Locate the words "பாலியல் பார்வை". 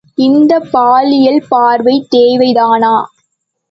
0.71-1.95